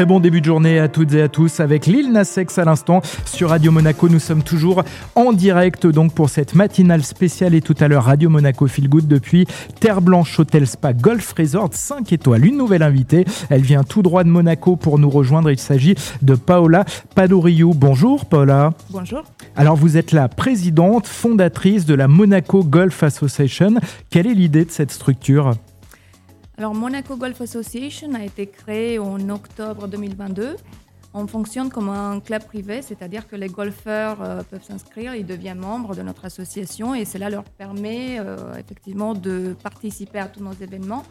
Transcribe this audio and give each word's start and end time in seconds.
Très 0.00 0.06
bon 0.06 0.18
début 0.18 0.40
de 0.40 0.46
journée 0.46 0.78
à 0.78 0.88
toutes 0.88 1.12
et 1.12 1.20
à 1.20 1.28
tous 1.28 1.60
avec 1.60 1.84
Lil 1.84 2.10
Nas 2.10 2.38
X 2.38 2.56
à 2.56 2.64
l'instant 2.64 3.02
sur 3.26 3.50
Radio 3.50 3.70
Monaco. 3.70 4.08
Nous 4.08 4.18
sommes 4.18 4.42
toujours 4.42 4.82
en 5.14 5.34
direct 5.34 5.86
donc 5.86 6.14
pour 6.14 6.30
cette 6.30 6.54
matinale 6.54 7.02
spéciale 7.02 7.54
et 7.54 7.60
tout 7.60 7.74
à 7.78 7.86
l'heure 7.86 8.04
Radio 8.04 8.30
Monaco 8.30 8.66
Feel 8.66 8.88
Good 8.88 9.06
depuis 9.06 9.46
Terre 9.78 10.00
Blanche 10.00 10.40
Hotel 10.40 10.66
Spa 10.66 10.94
Golf 10.94 11.34
Resort 11.36 11.68
5 11.72 12.14
étoiles. 12.14 12.46
Une 12.46 12.56
nouvelle 12.56 12.82
invitée, 12.82 13.26
elle 13.50 13.60
vient 13.60 13.82
tout 13.82 14.00
droit 14.00 14.24
de 14.24 14.30
Monaco 14.30 14.74
pour 14.74 14.98
nous 14.98 15.10
rejoindre. 15.10 15.50
Il 15.50 15.58
s'agit 15.58 15.96
de 16.22 16.34
Paola 16.34 16.86
Padoriou. 17.14 17.74
Bonjour 17.74 18.24
Paola. 18.24 18.72
Bonjour. 18.88 19.24
Alors 19.54 19.76
vous 19.76 19.98
êtes 19.98 20.12
la 20.12 20.30
présidente 20.30 21.06
fondatrice 21.06 21.84
de 21.84 21.92
la 21.92 22.08
Monaco 22.08 22.64
Golf 22.64 23.02
Association. 23.02 23.74
Quelle 24.08 24.26
est 24.26 24.34
l'idée 24.34 24.64
de 24.64 24.70
cette 24.70 24.92
structure? 24.92 25.56
Alors, 26.60 26.74
Monaco 26.74 27.16
Golf 27.16 27.40
Association 27.40 28.12
a 28.12 28.22
été 28.22 28.46
créé 28.46 28.98
en 28.98 29.30
octobre 29.30 29.88
2022. 29.88 30.56
On 31.14 31.26
fonctionne 31.26 31.70
comme 31.70 31.88
un 31.88 32.20
club 32.20 32.44
privé, 32.44 32.82
c'est-à-dire 32.82 33.26
que 33.26 33.34
les 33.34 33.48
golfeurs 33.48 34.18
euh, 34.20 34.42
peuvent 34.42 34.62
s'inscrire, 34.62 35.14
ils 35.14 35.24
deviennent 35.24 35.60
membres 35.60 35.96
de 35.96 36.02
notre 36.02 36.26
association 36.26 36.94
et 36.94 37.06
cela 37.06 37.30
leur 37.30 37.44
permet 37.44 38.18
euh, 38.18 38.36
effectivement 38.58 39.14
de 39.14 39.56
participer 39.62 40.18
à 40.18 40.26
tous 40.26 40.42
nos 40.42 40.52
événements, 40.52 41.04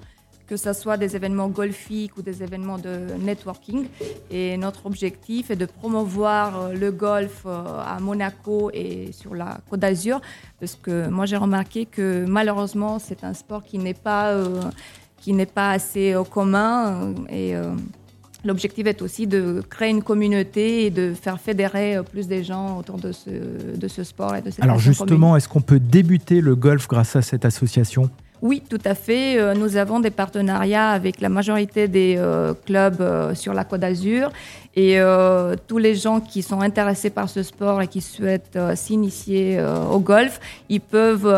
que 0.45 0.55
ce 0.55 0.71
soit 0.71 0.97
des 0.97 1.15
événements 1.15 1.47
golfiques 1.47 2.15
ou 2.17 2.21
des 2.21 2.43
événements 2.43 2.77
de 2.77 3.07
networking. 3.17 3.87
Et 4.29 4.55
notre 4.55 4.85
objectif 4.85 5.49
est 5.49 5.55
de 5.55 5.65
promouvoir 5.65 6.61
euh, 6.61 6.73
le 6.73 6.91
golf 6.91 7.47
à 7.47 7.97
Monaco 7.99 8.69
et 8.71 9.11
sur 9.13 9.33
la 9.33 9.57
Côte 9.67 9.79
d'Azur, 9.79 10.21
parce 10.59 10.75
que 10.75 11.07
moi 11.07 11.25
j'ai 11.25 11.37
remarqué 11.37 11.87
que 11.87 12.23
malheureusement 12.27 12.99
c'est 12.99 13.23
un 13.23 13.33
sport 13.33 13.63
qui 13.63 13.79
n'est 13.79 13.95
pas 13.95 14.35
qui 15.19 15.33
n'est 15.33 15.45
pas 15.45 15.71
assez 15.71 16.13
euh, 16.13 16.23
commun. 16.23 16.93
Euh, 16.95 17.13
et 17.29 17.55
euh, 17.55 17.73
l'objectif 18.43 18.85
est 18.87 19.01
aussi 19.01 19.27
de 19.27 19.61
créer 19.69 19.89
une 19.89 20.03
communauté 20.03 20.85
et 20.85 20.89
de 20.89 21.13
faire 21.13 21.39
fédérer 21.39 21.97
plus 22.11 22.27
des 22.27 22.43
gens 22.43 22.77
autour 22.77 22.97
de 22.97 23.11
ce, 23.11 23.29
de 23.77 23.87
ce 23.87 24.03
sport 24.03 24.35
et 24.35 24.41
de 24.41 24.49
cette 24.49 24.63
Alors 24.63 24.79
justement, 24.79 25.35
est-ce 25.35 25.47
qu'on 25.47 25.61
peut 25.61 25.79
débuter 25.79 26.41
le 26.41 26.55
golf 26.55 26.87
grâce 26.87 27.15
à 27.15 27.21
cette 27.21 27.45
association? 27.45 28.09
Oui, 28.41 28.63
tout 28.67 28.79
à 28.85 28.95
fait. 28.95 29.37
Euh, 29.37 29.53
nous 29.53 29.75
avons 29.75 29.99
des 29.99 30.11
partenariats 30.11 30.89
avec 30.89 31.19
la 31.19 31.29
majorité 31.29 31.87
des 31.87 32.15
euh, 32.17 32.53
clubs 32.65 33.01
euh, 33.01 33.35
sur 33.35 33.53
la 33.53 33.65
Côte 33.65 33.81
d'Azur 33.81 34.31
et 34.75 34.99
tous 35.67 35.77
les 35.77 35.95
gens 35.95 36.21
qui 36.21 36.41
sont 36.41 36.61
intéressés 36.61 37.09
par 37.09 37.27
ce 37.27 37.43
sport 37.43 37.81
et 37.81 37.87
qui 37.87 37.99
souhaitent 37.99 38.57
s'initier 38.75 39.61
au 39.91 39.99
golf, 39.99 40.39
ils 40.69 40.79
peuvent 40.79 41.35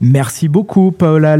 Merci 0.00 0.48
beaucoup, 0.48 0.92
Paola. 0.92 1.36